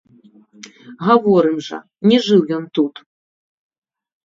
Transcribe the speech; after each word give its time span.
Гаворым 1.07 1.57
жа, 1.67 1.79
не 2.13 2.17
жыў 2.29 2.41
ён 2.59 2.65
тут. 2.81 2.95